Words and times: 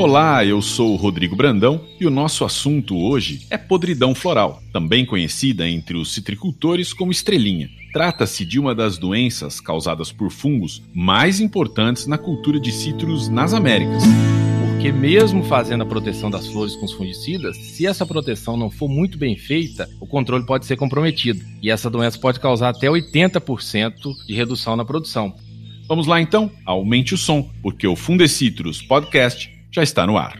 Olá, 0.00 0.42
eu 0.42 0.62
sou 0.62 0.94
o 0.94 0.96
Rodrigo 0.96 1.36
Brandão 1.36 1.78
e 2.00 2.06
o 2.06 2.10
nosso 2.10 2.42
assunto 2.42 2.96
hoje 2.96 3.46
é 3.50 3.58
podridão 3.58 4.14
floral, 4.14 4.62
também 4.72 5.04
conhecida 5.04 5.68
entre 5.68 5.94
os 5.94 6.14
citricultores 6.14 6.94
como 6.94 7.12
estrelinha. 7.12 7.68
Trata-se 7.92 8.46
de 8.46 8.58
uma 8.58 8.74
das 8.74 8.96
doenças 8.96 9.60
causadas 9.60 10.10
por 10.10 10.30
fungos 10.30 10.82
mais 10.94 11.38
importantes 11.38 12.06
na 12.06 12.16
cultura 12.16 12.58
de 12.58 12.72
citros 12.72 13.28
nas 13.28 13.52
Américas. 13.52 14.02
Porque 14.70 14.90
mesmo 14.90 15.44
fazendo 15.44 15.82
a 15.82 15.86
proteção 15.86 16.30
das 16.30 16.46
flores 16.46 16.74
com 16.76 16.86
os 16.86 16.94
fungicidas, 16.94 17.54
se 17.58 17.86
essa 17.86 18.06
proteção 18.06 18.56
não 18.56 18.70
for 18.70 18.88
muito 18.88 19.18
bem 19.18 19.36
feita, 19.36 19.86
o 20.00 20.06
controle 20.06 20.46
pode 20.46 20.64
ser 20.64 20.78
comprometido. 20.78 21.44
E 21.60 21.68
essa 21.70 21.90
doença 21.90 22.18
pode 22.18 22.40
causar 22.40 22.70
até 22.70 22.86
80% 22.86 24.14
de 24.26 24.34
redução 24.34 24.76
na 24.76 24.84
produção. 24.84 25.34
Vamos 25.86 26.06
lá 26.06 26.22
então, 26.22 26.50
aumente 26.64 27.12
o 27.12 27.18
som, 27.18 27.50
porque 27.60 27.86
o 27.86 27.94
Fundecitrus 27.94 28.80
Podcast 28.80 29.59
já 29.70 29.82
está 29.82 30.06
no 30.06 30.16
ar. 30.16 30.36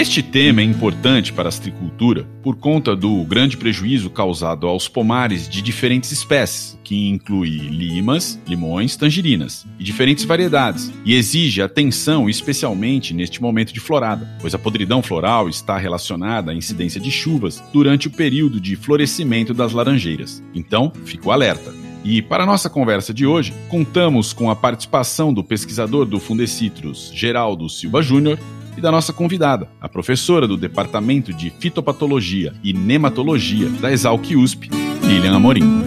Este 0.00 0.22
tema 0.22 0.62
é 0.62 0.64
importante 0.64 1.30
para 1.30 1.46
a 1.46 1.50
astricultura 1.50 2.26
por 2.42 2.56
conta 2.56 2.96
do 2.96 3.22
grande 3.24 3.58
prejuízo 3.58 4.08
causado 4.08 4.66
aos 4.66 4.88
pomares 4.88 5.46
de 5.46 5.60
diferentes 5.60 6.10
espécies, 6.10 6.78
que 6.82 7.10
inclui 7.10 7.50
limas, 7.50 8.40
limões, 8.48 8.96
tangerinas 8.96 9.66
e 9.78 9.84
diferentes 9.84 10.24
variedades, 10.24 10.90
e 11.04 11.14
exige 11.14 11.60
atenção 11.60 12.30
especialmente 12.30 13.12
neste 13.12 13.42
momento 13.42 13.74
de 13.74 13.80
florada, 13.80 14.26
pois 14.40 14.54
a 14.54 14.58
podridão 14.58 15.02
floral 15.02 15.50
está 15.50 15.76
relacionada 15.76 16.50
à 16.50 16.54
incidência 16.54 16.98
de 16.98 17.10
chuvas 17.10 17.62
durante 17.70 18.08
o 18.08 18.10
período 18.10 18.58
de 18.58 18.76
florescimento 18.76 19.52
das 19.52 19.74
laranjeiras. 19.74 20.42
Então, 20.54 20.90
fique 21.04 21.30
alerta. 21.30 21.89
E 22.02 22.22
para 22.22 22.46
nossa 22.46 22.70
conversa 22.70 23.12
de 23.12 23.26
hoje, 23.26 23.52
contamos 23.68 24.32
com 24.32 24.50
a 24.50 24.56
participação 24.56 25.32
do 25.32 25.44
pesquisador 25.44 26.06
do 26.06 26.18
Fundecitrus, 26.18 27.12
Geraldo 27.14 27.68
Silva 27.68 28.02
Júnior, 28.02 28.38
e 28.76 28.80
da 28.80 28.90
nossa 28.90 29.12
convidada, 29.12 29.68
a 29.80 29.88
professora 29.88 30.46
do 30.46 30.56
Departamento 30.56 31.32
de 31.32 31.50
Fitopatologia 31.50 32.54
e 32.62 32.72
Nematologia 32.72 33.68
da 33.68 33.92
Exalc 33.92 34.24
USP, 34.34 34.70
Lilian 35.04 35.36
Amorim. 35.36 35.84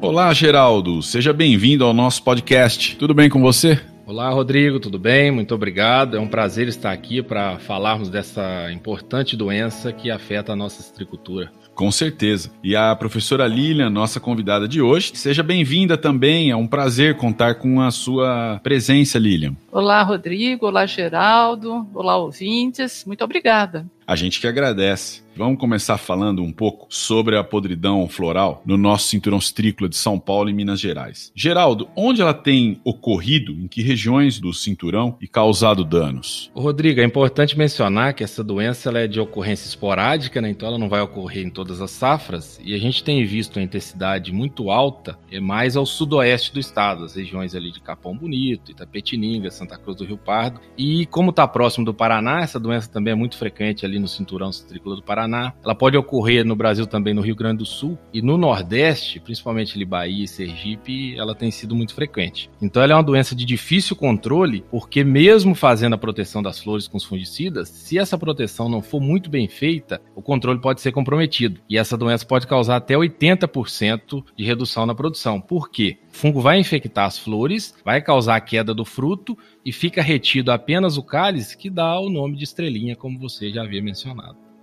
Olá, 0.00 0.32
Geraldo, 0.32 1.02
seja 1.02 1.32
bem-vindo 1.32 1.84
ao 1.84 1.94
nosso 1.94 2.22
podcast. 2.22 2.96
Tudo 2.96 3.14
bem 3.14 3.30
com 3.30 3.40
você? 3.40 3.80
Olá, 4.10 4.28
Rodrigo, 4.30 4.80
tudo 4.80 4.98
bem? 4.98 5.30
Muito 5.30 5.54
obrigado. 5.54 6.16
É 6.16 6.20
um 6.20 6.26
prazer 6.26 6.66
estar 6.66 6.90
aqui 6.90 7.22
para 7.22 7.60
falarmos 7.60 8.10
dessa 8.10 8.68
importante 8.72 9.36
doença 9.36 9.92
que 9.92 10.10
afeta 10.10 10.52
a 10.52 10.56
nossa 10.56 10.82
citricultura. 10.82 11.52
Com 11.76 11.92
certeza. 11.92 12.50
E 12.60 12.74
a 12.74 12.94
professora 12.96 13.46
Lilian, 13.46 13.88
nossa 13.88 14.18
convidada 14.18 14.66
de 14.66 14.82
hoje, 14.82 15.12
seja 15.14 15.44
bem-vinda 15.44 15.96
também. 15.96 16.50
É 16.50 16.56
um 16.56 16.66
prazer 16.66 17.16
contar 17.16 17.54
com 17.54 17.80
a 17.80 17.92
sua 17.92 18.58
presença, 18.64 19.16
Lilian. 19.16 19.54
Olá, 19.70 20.02
Rodrigo. 20.02 20.66
Olá, 20.66 20.86
Geraldo. 20.86 21.86
Olá, 21.94 22.16
ouvintes. 22.16 23.04
Muito 23.06 23.22
obrigada. 23.22 23.86
A 24.10 24.16
gente 24.16 24.40
que 24.40 24.48
agradece. 24.48 25.22
Vamos 25.36 25.60
começar 25.60 25.96
falando 25.96 26.42
um 26.42 26.52
pouco 26.52 26.86
sobre 26.90 27.36
a 27.36 27.44
podridão 27.44 28.06
floral 28.08 28.60
no 28.66 28.76
nosso 28.76 29.06
cinturão 29.06 29.40
citrícola 29.40 29.88
de 29.88 29.96
São 29.96 30.18
Paulo 30.18 30.50
e 30.50 30.52
Minas 30.52 30.80
Gerais. 30.80 31.32
Geraldo, 31.34 31.88
onde 31.96 32.20
ela 32.20 32.34
tem 32.34 32.80
ocorrido, 32.84 33.52
em 33.52 33.68
que 33.68 33.80
regiões 33.80 34.40
do 34.40 34.52
cinturão 34.52 35.16
e 35.20 35.28
causado 35.28 35.84
danos? 35.84 36.50
Rodrigo, 36.54 37.00
é 37.00 37.04
importante 37.04 37.56
mencionar 37.56 38.12
que 38.12 38.24
essa 38.24 38.42
doença 38.42 38.88
ela 38.88 38.98
é 38.98 39.06
de 39.06 39.20
ocorrência 39.20 39.68
esporádica, 39.68 40.40
né? 40.40 40.50
então 40.50 40.68
ela 40.68 40.78
não 40.78 40.88
vai 40.88 41.00
ocorrer 41.00 41.46
em 41.46 41.50
todas 41.50 41.80
as 41.80 41.92
safras, 41.92 42.60
e 42.62 42.74
a 42.74 42.78
gente 42.78 43.04
tem 43.04 43.24
visto 43.24 43.56
uma 43.56 43.62
intensidade 43.62 44.32
muito 44.32 44.70
alta 44.70 45.16
é 45.30 45.38
mais 45.38 45.76
ao 45.76 45.86
sudoeste 45.86 46.52
do 46.52 46.58
estado, 46.58 47.04
as 47.04 47.14
regiões 47.14 47.54
ali 47.54 47.70
de 47.70 47.80
Capão 47.80 48.16
Bonito, 48.16 48.72
Itapetininga, 48.72 49.50
Santa 49.50 49.78
Cruz 49.78 49.96
do 49.96 50.04
Rio 50.04 50.18
Pardo, 50.18 50.60
e 50.76 51.06
como 51.06 51.30
está 51.30 51.46
próximo 51.46 51.84
do 51.84 51.94
Paraná, 51.94 52.40
essa 52.40 52.58
doença 52.58 52.90
também 52.90 53.12
é 53.12 53.16
muito 53.16 53.38
frequente 53.38 53.86
ali 53.86 53.99
no 54.00 54.08
cinturão 54.08 54.52
citrícola 54.52 54.96
do 54.96 55.02
Paraná. 55.02 55.52
Ela 55.62 55.74
pode 55.74 55.96
ocorrer 55.96 56.44
no 56.44 56.56
Brasil 56.56 56.86
também, 56.86 57.14
no 57.14 57.20
Rio 57.20 57.36
Grande 57.36 57.58
do 57.58 57.66
Sul 57.66 57.98
e 58.12 58.22
no 58.22 58.36
Nordeste, 58.36 59.20
principalmente 59.20 59.76
ali 59.76 59.84
Bahia 59.84 60.24
e 60.24 60.28
Sergipe, 60.28 61.16
ela 61.18 61.34
tem 61.34 61.50
sido 61.50 61.74
muito 61.74 61.94
frequente. 61.94 62.50
Então 62.60 62.82
ela 62.82 62.92
é 62.92 62.96
uma 62.96 63.02
doença 63.02 63.34
de 63.34 63.44
difícil 63.44 63.94
controle, 63.94 64.64
porque 64.70 65.04
mesmo 65.04 65.54
fazendo 65.54 65.94
a 65.94 65.98
proteção 65.98 66.42
das 66.42 66.60
flores 66.60 66.88
com 66.88 66.96
os 66.96 67.04
fungicidas, 67.04 67.68
se 67.68 67.98
essa 67.98 68.18
proteção 68.18 68.68
não 68.68 68.82
for 68.82 69.00
muito 69.00 69.28
bem 69.30 69.48
feita, 69.48 70.00
o 70.14 70.22
controle 70.22 70.60
pode 70.60 70.80
ser 70.80 70.92
comprometido. 70.92 71.60
E 71.68 71.76
essa 71.76 71.96
doença 71.96 72.24
pode 72.24 72.46
causar 72.46 72.76
até 72.76 72.94
80% 72.94 74.24
de 74.36 74.44
redução 74.44 74.86
na 74.86 74.94
produção. 74.94 75.40
Por 75.40 75.70
quê? 75.70 75.98
O 76.12 76.16
fungo 76.16 76.40
vai 76.40 76.58
infectar 76.58 77.06
as 77.06 77.18
flores, 77.18 77.74
vai 77.84 78.00
causar 78.00 78.36
a 78.36 78.40
queda 78.40 78.74
do 78.74 78.84
fruto 78.84 79.36
e 79.64 79.72
fica 79.72 80.02
retido 80.02 80.50
apenas 80.50 80.96
o 80.96 81.02
cálice, 81.02 81.56
que 81.56 81.70
dá 81.70 81.98
o 81.98 82.08
nome 82.08 82.36
de 82.36 82.44
estrelinha, 82.44 82.96
como 82.96 83.18
você 83.18 83.50
já 83.50 83.62
havia 83.62 83.82
mencionado. 83.82 83.89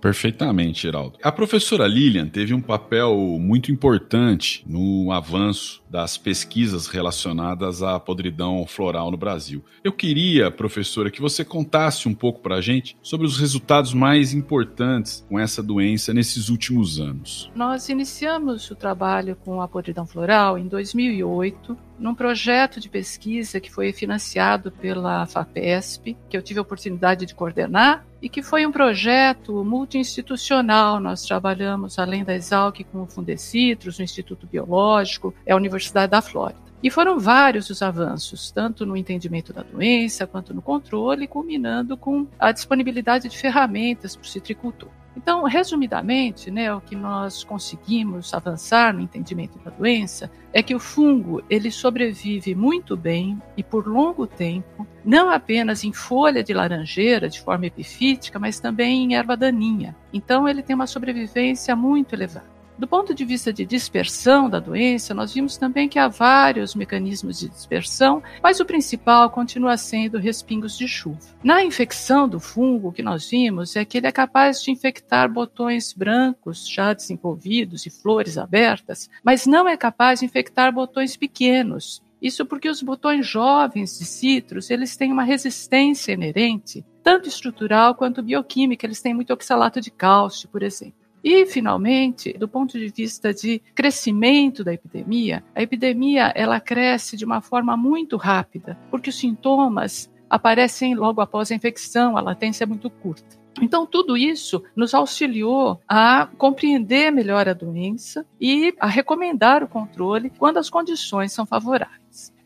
Perfeitamente, 0.00 0.82
Geraldo. 0.82 1.18
A 1.22 1.32
professora 1.32 1.86
Lilian 1.86 2.28
teve 2.28 2.54
um 2.54 2.60
papel 2.60 3.14
muito 3.40 3.72
importante 3.72 4.64
no 4.66 5.10
avanço 5.12 5.82
das 5.90 6.16
pesquisas 6.16 6.86
relacionadas 6.86 7.82
à 7.82 7.98
podridão 7.98 8.64
floral 8.66 9.10
no 9.10 9.16
Brasil. 9.16 9.64
Eu 9.82 9.92
queria, 9.92 10.50
professora, 10.50 11.10
que 11.10 11.20
você 11.20 11.44
contasse 11.44 12.08
um 12.08 12.14
pouco 12.14 12.40
para 12.40 12.56
a 12.56 12.60
gente 12.60 12.96
sobre 13.02 13.26
os 13.26 13.38
resultados 13.38 13.92
mais 13.92 14.32
importantes 14.32 15.26
com 15.28 15.38
essa 15.38 15.62
doença 15.62 16.14
nesses 16.14 16.48
últimos 16.48 17.00
anos. 17.00 17.50
Nós 17.54 17.88
iniciamos 17.88 18.70
o 18.70 18.76
trabalho 18.76 19.36
com 19.36 19.60
a 19.60 19.68
podridão 19.68 20.06
floral 20.06 20.58
em 20.58 20.68
2008 20.68 21.76
num 21.98 22.14
projeto 22.14 22.78
de 22.78 22.88
pesquisa 22.88 23.60
que 23.60 23.70
foi 23.70 23.92
financiado 23.92 24.70
pela 24.70 25.26
FAPESP, 25.26 26.16
que 26.28 26.36
eu 26.36 26.42
tive 26.42 26.60
a 26.60 26.62
oportunidade 26.62 27.26
de 27.26 27.34
coordenar, 27.34 28.06
e 28.20 28.28
que 28.28 28.42
foi 28.42 28.66
um 28.66 28.72
projeto 28.72 29.64
multi-institucional. 29.64 31.00
Nós 31.00 31.22
trabalhamos, 31.22 31.98
além 31.98 32.24
da 32.24 32.34
Exalc, 32.34 32.84
com 32.84 33.02
o 33.02 33.06
Fundecitrus, 33.06 33.98
o 33.98 34.02
Instituto 34.02 34.46
Biológico, 34.46 35.34
é 35.46 35.52
a 35.52 35.56
Universidade 35.56 36.10
da 36.10 36.20
Flórida. 36.22 36.68
E 36.82 36.90
foram 36.90 37.18
vários 37.18 37.70
os 37.70 37.82
avanços, 37.82 38.52
tanto 38.52 38.86
no 38.86 38.96
entendimento 38.96 39.52
da 39.52 39.62
doença 39.62 40.26
quanto 40.26 40.54
no 40.54 40.62
controle, 40.62 41.26
culminando 41.26 41.96
com 41.96 42.26
a 42.38 42.52
disponibilidade 42.52 43.28
de 43.28 43.36
ferramentas 43.36 44.14
para 44.14 44.24
o 44.24 44.28
citricultor. 44.28 44.90
Então, 45.18 45.42
resumidamente, 45.42 46.48
né, 46.48 46.72
o 46.72 46.80
que 46.80 46.94
nós 46.94 47.42
conseguimos 47.42 48.32
avançar 48.32 48.94
no 48.94 49.00
entendimento 49.00 49.58
da 49.58 49.68
doença 49.68 50.30
é 50.52 50.62
que 50.62 50.76
o 50.76 50.78
fungo 50.78 51.42
ele 51.50 51.72
sobrevive 51.72 52.54
muito 52.54 52.96
bem 52.96 53.36
e 53.56 53.64
por 53.64 53.88
longo 53.88 54.28
tempo, 54.28 54.86
não 55.04 55.28
apenas 55.28 55.82
em 55.82 55.92
folha 55.92 56.44
de 56.44 56.54
laranjeira 56.54 57.28
de 57.28 57.40
forma 57.40 57.66
epifítica, 57.66 58.38
mas 58.38 58.60
também 58.60 59.06
em 59.06 59.16
erva 59.16 59.36
daninha. 59.36 59.96
Então, 60.12 60.48
ele 60.48 60.62
tem 60.62 60.76
uma 60.76 60.86
sobrevivência 60.86 61.74
muito 61.74 62.14
elevada. 62.14 62.57
Do 62.78 62.86
ponto 62.86 63.12
de 63.12 63.24
vista 63.24 63.52
de 63.52 63.66
dispersão 63.66 64.48
da 64.48 64.60
doença, 64.60 65.12
nós 65.12 65.34
vimos 65.34 65.56
também 65.56 65.88
que 65.88 65.98
há 65.98 66.06
vários 66.06 66.76
mecanismos 66.76 67.40
de 67.40 67.48
dispersão, 67.48 68.22
mas 68.40 68.60
o 68.60 68.64
principal 68.64 69.28
continua 69.30 69.76
sendo 69.76 70.16
respingos 70.16 70.78
de 70.78 70.86
chuva. 70.86 71.18
Na 71.42 71.60
infecção 71.64 72.28
do 72.28 72.38
fungo, 72.38 72.88
o 72.88 72.92
que 72.92 73.02
nós 73.02 73.28
vimos 73.28 73.74
é 73.74 73.84
que 73.84 73.98
ele 73.98 74.06
é 74.06 74.12
capaz 74.12 74.62
de 74.62 74.70
infectar 74.70 75.28
botões 75.28 75.92
brancos 75.92 76.68
já 76.68 76.92
desenvolvidos 76.92 77.84
e 77.84 77.90
flores 77.90 78.38
abertas, 78.38 79.10
mas 79.24 79.44
não 79.44 79.68
é 79.68 79.76
capaz 79.76 80.20
de 80.20 80.26
infectar 80.26 80.72
botões 80.72 81.16
pequenos. 81.16 82.00
Isso 82.22 82.46
porque 82.46 82.68
os 82.68 82.80
botões 82.80 83.26
jovens 83.26 83.98
de 83.98 84.04
citros, 84.04 84.70
eles 84.70 84.96
têm 84.96 85.12
uma 85.12 85.24
resistência 85.24 86.12
inerente, 86.12 86.84
tanto 87.02 87.28
estrutural 87.28 87.96
quanto 87.96 88.22
bioquímica, 88.22 88.86
eles 88.86 89.00
têm 89.00 89.14
muito 89.14 89.32
oxalato 89.32 89.80
de 89.80 89.90
cálcio, 89.90 90.48
por 90.48 90.62
exemplo. 90.62 90.97
E, 91.22 91.46
finalmente, 91.46 92.32
do 92.32 92.48
ponto 92.48 92.78
de 92.78 92.88
vista 92.88 93.32
de 93.34 93.60
crescimento 93.74 94.62
da 94.62 94.72
epidemia, 94.72 95.44
a 95.54 95.62
epidemia 95.62 96.32
ela 96.34 96.60
cresce 96.60 97.16
de 97.16 97.24
uma 97.24 97.40
forma 97.40 97.76
muito 97.76 98.16
rápida, 98.16 98.78
porque 98.90 99.10
os 99.10 99.18
sintomas 99.18 100.10
aparecem 100.30 100.94
logo 100.94 101.20
após 101.20 101.50
a 101.50 101.54
infecção, 101.54 102.16
a 102.16 102.20
latência 102.20 102.64
é 102.64 102.66
muito 102.66 102.90
curta. 102.90 103.38
Então, 103.60 103.86
tudo 103.86 104.16
isso 104.16 104.62
nos 104.76 104.94
auxiliou 104.94 105.80
a 105.88 106.28
compreender 106.38 107.10
melhor 107.10 107.48
a 107.48 107.52
doença 107.52 108.24
e 108.40 108.72
a 108.78 108.86
recomendar 108.86 109.64
o 109.64 109.68
controle 109.68 110.30
quando 110.38 110.58
as 110.58 110.70
condições 110.70 111.32
são 111.32 111.44
favoráveis. 111.44 111.98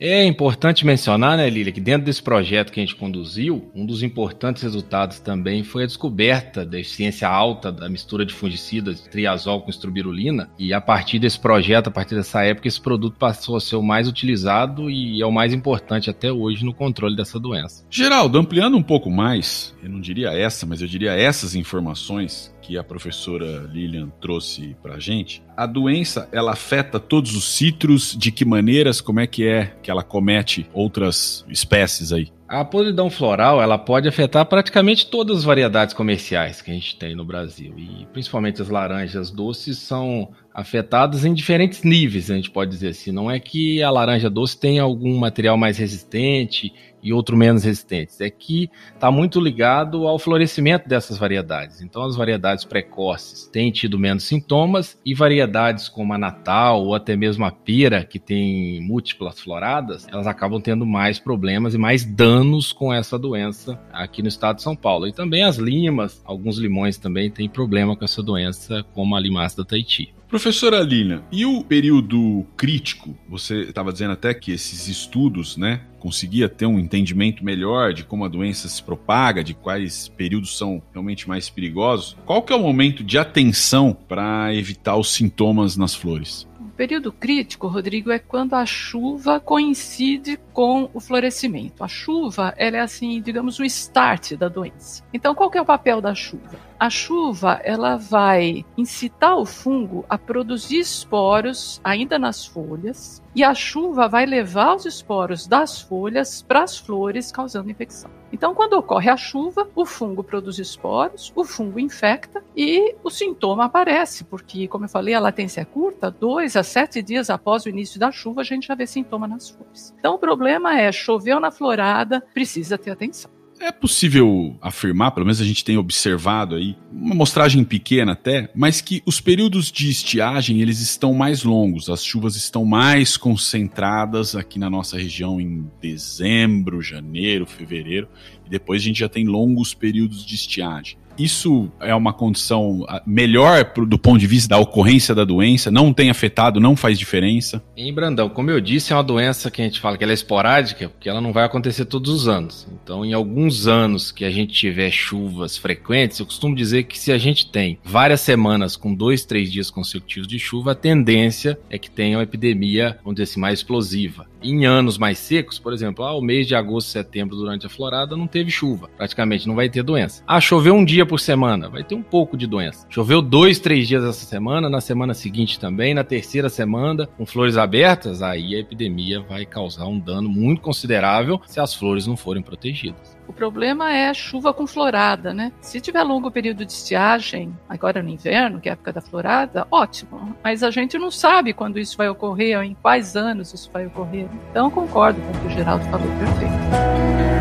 É 0.04 0.24
importante 0.24 0.84
mencionar, 0.84 1.36
né, 1.36 1.48
Lília, 1.48 1.72
que 1.72 1.80
dentro 1.80 2.04
desse 2.04 2.20
projeto 2.20 2.72
que 2.72 2.80
a 2.80 2.82
gente 2.82 2.96
conduziu, 2.96 3.70
um 3.72 3.86
dos 3.86 4.02
importantes 4.02 4.60
resultados 4.60 5.20
também 5.20 5.62
foi 5.62 5.84
a 5.84 5.86
descoberta 5.86 6.66
da 6.66 6.80
eficiência 6.80 7.28
alta 7.28 7.70
da 7.70 7.88
mistura 7.88 8.26
de 8.26 8.34
fungicidas 8.34 9.00
triazol 9.02 9.62
com 9.62 9.70
estrubirulina. 9.70 10.50
E 10.58 10.74
a 10.74 10.80
partir 10.80 11.20
desse 11.20 11.38
projeto, 11.38 11.86
a 11.86 11.90
partir 11.92 12.16
dessa 12.16 12.42
época, 12.42 12.66
esse 12.66 12.80
produto 12.80 13.16
passou 13.16 13.54
a 13.54 13.60
ser 13.60 13.76
o 13.76 13.82
mais 13.82 14.08
utilizado 14.08 14.90
e 14.90 15.22
é 15.22 15.24
o 15.24 15.30
mais 15.30 15.54
importante 15.54 16.10
até 16.10 16.32
hoje 16.32 16.64
no 16.64 16.74
controle 16.74 17.14
dessa 17.14 17.38
doença. 17.38 17.84
Geraldo, 17.88 18.38
ampliando 18.38 18.76
um 18.76 18.82
pouco 18.82 19.08
mais, 19.08 19.72
eu 19.80 19.88
não 19.88 20.00
diria 20.00 20.30
essa, 20.30 20.66
mas 20.66 20.82
eu 20.82 20.88
diria 20.88 21.12
essas 21.12 21.54
informações 21.54 22.51
que 22.62 22.78
a 22.78 22.84
professora 22.84 23.68
Lilian 23.70 24.08
trouxe 24.20 24.76
para 24.80 24.98
gente, 25.00 25.42
a 25.56 25.66
doença 25.66 26.28
ela 26.32 26.52
afeta 26.52 27.00
todos 27.00 27.34
os 27.34 27.44
citros, 27.56 28.16
de 28.16 28.30
que 28.30 28.44
maneiras, 28.44 29.00
como 29.00 29.20
é 29.20 29.26
que 29.26 29.46
é 29.46 29.74
que 29.82 29.90
ela 29.90 30.02
comete 30.02 30.66
outras 30.72 31.44
espécies 31.48 32.12
aí? 32.12 32.28
A 32.48 32.64
podridão 32.64 33.08
floral 33.08 33.62
ela 33.62 33.78
pode 33.78 34.06
afetar 34.06 34.44
praticamente 34.44 35.06
todas 35.06 35.38
as 35.38 35.44
variedades 35.44 35.94
comerciais 35.94 36.60
que 36.60 36.70
a 36.70 36.74
gente 36.74 36.96
tem 36.96 37.16
no 37.16 37.24
Brasil 37.24 37.74
e 37.78 38.06
principalmente 38.12 38.60
as 38.60 38.68
laranjas 38.68 39.30
doces 39.30 39.78
são 39.78 40.30
afetadas 40.54 41.24
em 41.24 41.32
diferentes 41.32 41.82
níveis, 41.82 42.30
a 42.30 42.34
gente 42.34 42.50
pode 42.50 42.70
dizer 42.70 42.88
assim. 42.88 43.10
Não 43.10 43.30
é 43.30 43.40
que 43.40 43.82
a 43.82 43.90
laranja 43.90 44.28
doce 44.28 44.58
tenha 44.58 44.82
algum 44.82 45.16
material 45.16 45.56
mais 45.56 45.78
resistente 45.78 46.72
e 47.02 47.12
outro 47.12 47.36
menos 47.36 47.64
resistentes. 47.64 48.20
É 48.20 48.30
que 48.30 48.70
está 48.94 49.10
muito 49.10 49.40
ligado 49.40 50.06
ao 50.06 50.18
florescimento 50.18 50.88
dessas 50.88 51.18
variedades. 51.18 51.80
Então, 51.80 52.02
as 52.02 52.16
variedades 52.16 52.64
precoces 52.64 53.46
têm 53.46 53.70
tido 53.70 53.98
menos 53.98 54.24
sintomas 54.24 54.98
e 55.04 55.14
variedades 55.14 55.88
como 55.88 56.12
a 56.12 56.18
Natal 56.18 56.84
ou 56.84 56.94
até 56.94 57.16
mesmo 57.16 57.44
a 57.44 57.50
Pira, 57.50 58.04
que 58.04 58.18
tem 58.18 58.80
múltiplas 58.82 59.40
floradas, 59.40 60.06
elas 60.10 60.26
acabam 60.26 60.60
tendo 60.60 60.86
mais 60.86 61.18
problemas 61.18 61.74
e 61.74 61.78
mais 61.78 62.04
danos 62.04 62.72
com 62.72 62.92
essa 62.92 63.18
doença 63.18 63.78
aqui 63.92 64.22
no 64.22 64.28
estado 64.28 64.56
de 64.56 64.62
São 64.62 64.76
Paulo. 64.76 65.06
E 65.06 65.12
também 65.12 65.44
as 65.44 65.56
limas, 65.56 66.22
alguns 66.24 66.58
limões 66.58 66.98
também 66.98 67.30
têm 67.30 67.48
problema 67.48 67.96
com 67.96 68.04
essa 68.04 68.22
doença, 68.22 68.84
como 68.94 69.16
a 69.16 69.20
limaça 69.20 69.58
da 69.58 69.64
Tahiti. 69.64 70.14
Professora 70.32 70.80
Lina, 70.80 71.22
e 71.30 71.44
o 71.44 71.62
período 71.62 72.46
crítico? 72.56 73.14
Você 73.28 73.64
estava 73.64 73.92
dizendo 73.92 74.12
até 74.12 74.32
que 74.32 74.50
esses 74.50 74.88
estudos, 74.88 75.58
né, 75.58 75.82
conseguia 75.98 76.48
ter 76.48 76.64
um 76.64 76.78
entendimento 76.78 77.44
melhor 77.44 77.92
de 77.92 78.02
como 78.02 78.24
a 78.24 78.28
doença 78.28 78.66
se 78.66 78.82
propaga, 78.82 79.44
de 79.44 79.52
quais 79.52 80.08
períodos 80.08 80.56
são 80.56 80.82
realmente 80.90 81.28
mais 81.28 81.50
perigosos. 81.50 82.16
Qual 82.24 82.40
que 82.40 82.50
é 82.50 82.56
o 82.56 82.62
momento 82.62 83.04
de 83.04 83.18
atenção 83.18 83.94
para 84.08 84.54
evitar 84.54 84.96
os 84.96 85.12
sintomas 85.12 85.76
nas 85.76 85.94
flores? 85.94 86.48
O 86.58 86.74
período 86.74 87.12
crítico, 87.12 87.68
Rodrigo, 87.68 88.10
é 88.10 88.18
quando 88.18 88.54
a 88.54 88.64
chuva 88.64 89.38
coincide 89.38 90.40
com 90.54 90.88
o 90.94 90.98
florescimento. 90.98 91.84
A 91.84 91.88
chuva, 91.88 92.54
ela 92.56 92.78
é 92.78 92.80
assim, 92.80 93.20
digamos, 93.20 93.58
o 93.58 93.64
start 93.64 94.32
da 94.32 94.48
doença. 94.48 95.04
Então, 95.12 95.34
qual 95.34 95.50
que 95.50 95.58
é 95.58 95.60
o 95.60 95.66
papel 95.66 96.00
da 96.00 96.14
chuva? 96.14 96.58
A 96.82 96.90
chuva, 96.90 97.60
ela 97.62 97.96
vai 97.96 98.64
incitar 98.76 99.38
o 99.38 99.46
fungo 99.46 100.04
a 100.08 100.18
produzir 100.18 100.80
esporos 100.80 101.80
ainda 101.84 102.18
nas 102.18 102.44
folhas, 102.44 103.22
e 103.36 103.44
a 103.44 103.54
chuva 103.54 104.08
vai 104.08 104.26
levar 104.26 104.74
os 104.74 104.84
esporos 104.84 105.46
das 105.46 105.80
folhas 105.80 106.42
para 106.42 106.64
as 106.64 106.76
flores, 106.76 107.30
causando 107.30 107.70
infecção. 107.70 108.10
Então, 108.32 108.52
quando 108.52 108.72
ocorre 108.72 109.08
a 109.08 109.16
chuva, 109.16 109.68
o 109.76 109.86
fungo 109.86 110.24
produz 110.24 110.58
esporos, 110.58 111.32
o 111.36 111.44
fungo 111.44 111.78
infecta 111.78 112.42
e 112.56 112.96
o 113.04 113.10
sintoma 113.10 113.66
aparece, 113.66 114.24
porque, 114.24 114.66
como 114.66 114.86
eu 114.86 114.88
falei, 114.88 115.14
a 115.14 115.20
latência 115.20 115.60
é 115.60 115.64
curta, 115.64 116.10
dois 116.10 116.56
a 116.56 116.64
sete 116.64 117.00
dias 117.00 117.30
após 117.30 117.64
o 117.64 117.68
início 117.68 118.00
da 118.00 118.10
chuva, 118.10 118.40
a 118.40 118.44
gente 118.44 118.66
já 118.66 118.74
vê 118.74 118.88
sintoma 118.88 119.28
nas 119.28 119.50
flores. 119.50 119.94
Então, 120.00 120.16
o 120.16 120.18
problema 120.18 120.76
é, 120.76 120.90
choveu 120.90 121.38
na 121.38 121.52
florada, 121.52 122.20
precisa 122.34 122.76
ter 122.76 122.90
atenção. 122.90 123.30
É 123.62 123.70
possível 123.70 124.56
afirmar, 124.60 125.12
pelo 125.12 125.24
menos 125.24 125.40
a 125.40 125.44
gente 125.44 125.64
tem 125.64 125.76
observado 125.78 126.56
aí, 126.56 126.76
uma 126.90 127.14
mostragem 127.14 127.62
pequena 127.62 128.10
até, 128.10 128.50
mas 128.56 128.80
que 128.80 129.00
os 129.06 129.20
períodos 129.20 129.70
de 129.70 129.88
estiagem 129.88 130.60
eles 130.60 130.80
estão 130.80 131.14
mais 131.14 131.44
longos, 131.44 131.88
as 131.88 132.04
chuvas 132.04 132.34
estão 132.34 132.64
mais 132.64 133.16
concentradas 133.16 134.34
aqui 134.34 134.58
na 134.58 134.68
nossa 134.68 134.98
região 134.98 135.40
em 135.40 135.70
dezembro, 135.80 136.82
janeiro, 136.82 137.46
fevereiro, 137.46 138.08
e 138.44 138.50
depois 138.50 138.82
a 138.82 138.84
gente 138.84 138.98
já 138.98 139.08
tem 139.08 139.28
longos 139.28 139.72
períodos 139.72 140.26
de 140.26 140.34
estiagem 140.34 140.98
isso 141.18 141.70
é 141.80 141.94
uma 141.94 142.12
condição 142.12 142.84
ah, 142.88 143.02
melhor 143.06 143.64
do 143.86 143.98
ponto 143.98 144.18
de 144.18 144.26
vista 144.26 144.50
da 144.50 144.58
ocorrência 144.58 145.14
da 145.14 145.24
doença? 145.24 145.70
Não 145.70 145.92
tem 145.92 146.10
afetado, 146.10 146.60
não 146.60 146.76
faz 146.76 146.98
diferença? 146.98 147.62
Em 147.76 147.92
Brandão, 147.92 148.28
como 148.28 148.50
eu 148.50 148.60
disse, 148.60 148.92
é 148.92 148.96
uma 148.96 149.02
doença 149.02 149.50
que 149.50 149.60
a 149.60 149.64
gente 149.64 149.80
fala 149.80 149.96
que 149.96 150.04
ela 150.04 150.12
é 150.12 150.14
esporádica, 150.14 150.88
porque 150.88 151.08
ela 151.08 151.20
não 151.20 151.32
vai 151.32 151.44
acontecer 151.44 151.84
todos 151.84 152.10
os 152.10 152.28
anos. 152.28 152.66
Então, 152.82 153.04
em 153.04 153.12
alguns 153.12 153.66
anos 153.66 154.10
que 154.10 154.24
a 154.24 154.30
gente 154.30 154.52
tiver 154.52 154.90
chuvas 154.90 155.56
frequentes, 155.56 156.18
eu 156.18 156.26
costumo 156.26 156.54
dizer 156.54 156.84
que 156.84 156.98
se 156.98 157.12
a 157.12 157.18
gente 157.18 157.50
tem 157.50 157.78
várias 157.84 158.20
semanas 158.20 158.76
com 158.76 158.94
dois, 158.94 159.24
três 159.24 159.50
dias 159.50 159.70
consecutivos 159.70 160.28
de 160.28 160.38
chuva, 160.38 160.72
a 160.72 160.74
tendência 160.74 161.58
é 161.70 161.78
que 161.78 161.90
tenha 161.90 162.18
uma 162.18 162.24
epidemia, 162.24 162.98
vamos 163.02 163.16
dizer 163.16 163.30
assim, 163.30 163.40
mais 163.40 163.58
explosiva. 163.58 164.26
Em 164.42 164.66
anos 164.66 164.98
mais 164.98 165.18
secos, 165.18 165.58
por 165.58 165.72
exemplo, 165.72 166.04
ah, 166.04 166.16
o 166.16 166.20
mês 166.20 166.46
de 166.48 166.54
agosto, 166.54 166.88
setembro, 166.88 167.36
durante 167.36 167.66
a 167.66 167.68
florada, 167.68 168.16
não 168.16 168.26
teve 168.26 168.50
chuva. 168.50 168.90
Praticamente 168.96 169.46
não 169.46 169.54
vai 169.54 169.68
ter 169.68 169.82
doença. 169.82 170.22
Ah, 170.26 170.40
choveu 170.40 170.74
um 170.74 170.84
dia 170.84 171.01
por 171.06 171.20
semana, 171.20 171.68
vai 171.68 171.84
ter 171.84 171.94
um 171.94 172.02
pouco 172.02 172.36
de 172.36 172.46
doença. 172.46 172.86
Choveu 172.88 173.22
dois, 173.22 173.58
três 173.58 173.88
dias 173.88 174.04
essa 174.04 174.24
semana, 174.24 174.68
na 174.68 174.80
semana 174.80 175.14
seguinte 175.14 175.58
também, 175.58 175.94
na 175.94 176.04
terceira 176.04 176.48
semana, 176.48 177.06
com 177.06 177.26
flores 177.26 177.56
abertas, 177.56 178.22
aí 178.22 178.54
a 178.54 178.60
epidemia 178.60 179.20
vai 179.20 179.44
causar 179.44 179.86
um 179.86 179.98
dano 179.98 180.28
muito 180.28 180.60
considerável 180.62 181.40
se 181.46 181.60
as 181.60 181.74
flores 181.74 182.06
não 182.06 182.16
forem 182.16 182.42
protegidas. 182.42 183.16
O 183.26 183.32
problema 183.32 183.92
é 183.92 184.12
chuva 184.12 184.52
com 184.52 184.66
florada, 184.66 185.32
né? 185.32 185.52
Se 185.60 185.80
tiver 185.80 186.02
longo 186.02 186.30
período 186.30 186.64
de 186.66 186.72
estiagem, 186.72 187.56
agora 187.68 188.02
no 188.02 188.08
inverno, 188.08 188.60
que 188.60 188.68
é 188.68 188.72
a 188.72 188.74
época 188.74 188.92
da 188.92 189.00
florada, 189.00 189.66
ótimo. 189.70 190.36
Mas 190.42 190.62
a 190.62 190.70
gente 190.70 190.98
não 190.98 191.10
sabe 191.10 191.52
quando 191.52 191.78
isso 191.78 191.96
vai 191.96 192.08
ocorrer, 192.08 192.58
ou 192.58 192.64
em 192.64 192.74
quais 192.74 193.16
anos 193.16 193.54
isso 193.54 193.70
vai 193.72 193.86
ocorrer. 193.86 194.26
Então 194.50 194.70
concordo 194.70 195.20
com 195.20 195.30
o 195.30 195.40
que 195.40 195.46
o 195.46 195.50
Geraldo 195.50 195.84
falou, 195.84 196.08
perfeito. 196.18 197.31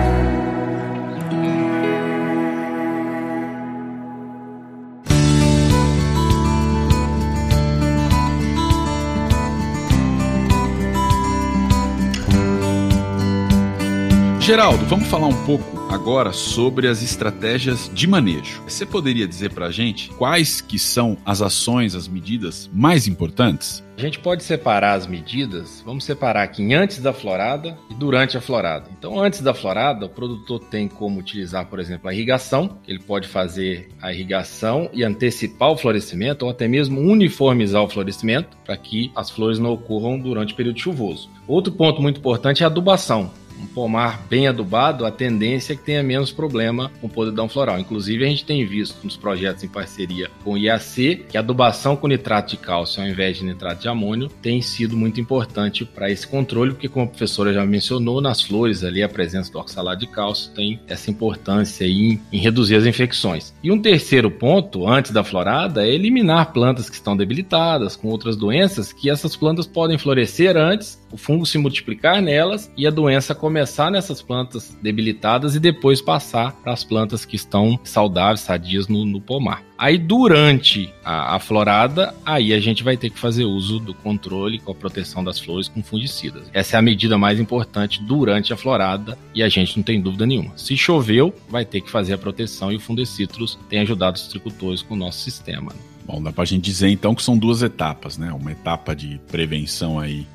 Geraldo, 14.52 14.86
vamos 14.86 15.08
falar 15.08 15.28
um 15.28 15.46
pouco 15.46 15.64
agora 15.90 16.34
sobre 16.34 16.86
as 16.86 17.02
estratégias 17.02 17.90
de 17.94 18.06
manejo. 18.06 18.62
Você 18.68 18.86
poderia 18.86 19.26
dizer 19.26 19.54
para 19.54 19.68
a 19.68 19.72
gente 19.72 20.10
quais 20.10 20.60
que 20.60 20.78
são 20.78 21.18
as 21.26 21.42
ações, 21.42 21.96
as 21.96 22.06
medidas 22.06 22.70
mais 22.74 23.08
importantes? 23.08 23.82
A 23.98 24.02
gente 24.02 24.20
pode 24.20 24.44
separar 24.44 24.96
as 24.96 25.08
medidas, 25.08 25.82
vamos 25.86 26.04
separar 26.04 26.44
aqui 26.44 26.74
antes 26.74 27.00
da 27.00 27.14
florada 27.14 27.78
e 27.90 27.94
durante 27.94 28.36
a 28.36 28.42
florada. 28.42 28.90
Então, 28.98 29.18
antes 29.18 29.40
da 29.40 29.54
florada, 29.54 30.08
o 30.08 30.10
produtor 30.10 30.60
tem 30.60 30.86
como 30.90 31.22
utilizar, 31.22 31.68
por 31.68 31.80
exemplo, 31.80 32.10
a 32.10 32.14
irrigação, 32.14 32.78
ele 32.86 33.00
pode 33.00 33.30
fazer 33.30 33.88
a 34.02 34.12
irrigação 34.12 34.90
e 34.92 35.02
antecipar 35.02 35.72
o 35.72 35.78
florescimento, 35.78 36.44
ou 36.44 36.52
até 36.52 36.68
mesmo 36.68 37.00
uniformizar 37.00 37.84
o 37.84 37.88
florescimento, 37.88 38.58
para 38.66 38.76
que 38.76 39.14
as 39.16 39.30
flores 39.30 39.60
não 39.60 39.72
ocorram 39.72 40.20
durante 40.20 40.54
o 40.54 40.58
período 40.58 40.80
chuvoso. 40.80 41.30
Outro 41.48 41.72
ponto 41.72 42.02
muito 42.02 42.20
importante 42.20 42.64
é 42.64 42.66
a 42.66 42.70
adubação 42.70 43.32
um 43.60 43.66
pomar 43.66 44.26
bem 44.30 44.48
adubado, 44.48 45.06
a 45.06 45.12
tendência 45.12 45.74
é 45.74 45.76
que 45.76 45.84
tenha 45.84 46.04
menos 46.04 46.32
problema 46.32 46.92
com 47.02 47.10
podridão 47.10 47.48
floral. 47.50 47.80
Inclusive, 47.80 48.24
a 48.24 48.28
gente 48.28 48.46
tem 48.46 48.66
visto 48.66 49.04
nos 49.04 49.18
projetos 49.18 49.64
em 49.64 49.68
parceria 49.68 50.30
com 50.44 50.54
o 50.54 50.58
IAC 50.58 51.26
que 51.30 51.38
a 51.38 51.40
adubação 51.40 51.96
com 51.96 52.08
nitrato 52.08 52.52
de 52.52 52.58
cálcio 52.58 53.02
ao 53.02 53.08
invés 53.08 53.38
de 53.38 53.46
nitrato 53.46 53.82
de 53.82 53.88
amônio 53.88 54.30
tem 54.42 54.62
sido 54.62 54.96
muito 54.96 55.20
importante 55.20 55.86
para 55.86 56.10
esse 56.10 56.28
controle, 56.28 56.72
porque, 56.72 56.88
como 56.88 57.06
a 57.06 57.10
professora 57.10 57.54
já 57.54 57.66
mencionou, 57.66 58.22
nas 58.22 58.42
flores 58.42 58.84
ali 58.84 59.04
a 59.04 59.10
presença 59.10 59.52
do 59.52 59.60
oxalato 59.60 60.00
de 60.00 60.08
cálcio 60.08 60.52
tem 60.54 60.80
essa 60.88 61.10
importância 61.10 61.86
em, 61.86 62.20
em 62.32 62.38
reduzir 62.38 62.76
as 62.76 62.86
infecções. 62.86 63.54
E 63.64 63.72
um 63.72 63.82
terceiro 63.82 64.30
ponto, 64.30 64.88
antes 64.88 65.12
da 65.12 65.24
florada, 65.24 65.86
é 65.86 65.90
eliminar 65.90 66.52
plantas 66.52 66.90
que 66.90 66.96
estão 66.96 67.16
debilitadas, 67.16 67.96
com 67.96 68.08
outras 68.10 68.36
doenças, 68.36 68.94
que 68.94 69.10
essas 69.10 69.36
plantas 69.36 69.66
podem 69.66 69.98
florescer 69.98 70.56
antes, 70.58 71.01
o 71.12 71.18
fungo 71.18 71.46
se 71.46 71.58
multiplicar 71.58 72.22
nelas 72.22 72.72
e 72.78 72.88
a 72.88 72.92
doença 72.92 73.36
começar 73.36 73.92
nessas 73.92 74.22
plantas 74.22 74.78
debilitadas 74.82 75.56
e 75.56 75.60
depois 75.60 76.02
passar 76.02 76.54
para 76.54 76.74
as 76.74 76.84
plantas 76.84 77.26
que 77.26 77.36
estão 77.36 77.80
saudáveis, 77.84 78.42
sadias 78.42 78.88
no, 78.88 79.06
no 79.06 79.22
pomar. 79.22 79.64
Aí 79.78 79.98
durante 79.98 80.94
a, 81.04 81.36
a, 81.36 81.40
florada, 81.40 82.14
aí 82.24 82.54
a 82.54 82.60
gente 82.60 82.84
vai 82.84 82.96
ter 82.96 83.10
que 83.10 83.18
fazer 83.18 83.46
uso 83.46 83.80
do 83.80 83.96
controle 83.96 84.60
com 84.60 84.72
a 84.72 84.76
proteção 84.76 85.24
das 85.24 85.40
flores 85.40 85.68
com 85.68 85.82
fungicidas. 85.82 86.50
Essa 86.54 86.78
é 86.78 86.80
a 86.80 86.84
medida 86.84 87.18
mais 87.18 87.40
importante 87.40 88.02
durante 88.04 88.54
a 88.54 88.58
florada 88.58 89.18
e 89.34 89.42
a 89.42 89.50
gente 89.50 89.76
não 89.76 89.84
tem 89.84 90.00
dúvida 90.00 90.26
nenhuma. 90.26 90.56
Se 90.56 90.78
choveu, 90.78 91.34
vai 91.50 91.66
ter 91.66 91.82
que 91.82 91.90
fazer 91.90 92.14
a 92.14 92.18
proteção 92.18 92.72
e 92.72 92.76
o 92.76 92.80
Fundecitrus 92.80 93.58
tem 93.70 93.80
ajudado 93.80 94.18
os 94.18 94.28
tricultores 94.28 94.84
com 94.84 94.94
o 94.94 94.98
nosso 94.98 95.22
sistema. 95.22 95.74
Bom, 96.06 96.22
dá 96.22 96.32
para 96.32 96.44
a 96.44 96.46
gente 96.46 96.64
dizer 96.64 96.90
então 96.90 97.16
que 97.16 97.24
são 97.24 97.38
duas 97.38 97.62
etapas, 97.62 98.18
né? 98.18 98.32
Uma 98.34 98.52
etapa 98.52 98.96
de 98.96 99.20
prevenção 99.32 100.00
aí 100.00 100.28